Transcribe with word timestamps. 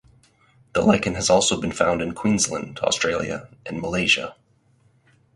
The 0.73 0.81
lichen 0.81 1.13
has 1.13 1.29
also 1.29 1.61
been 1.61 1.71
found 1.71 2.01
in 2.01 2.15
Queensland 2.15 2.79
(Australia) 2.79 3.47
and 3.67 3.79
Malaysia. 3.79 4.35